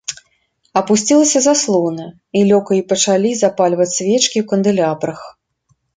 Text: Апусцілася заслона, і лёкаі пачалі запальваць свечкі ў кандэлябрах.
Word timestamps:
Апусцілася 0.79 1.41
заслона, 1.45 2.05
і 2.39 2.43
лёкаі 2.53 2.81
пачалі 2.95 3.37
запальваць 3.43 3.91
свечкі 3.97 4.27
ў 4.39 4.45
кандэлябрах. 4.55 5.19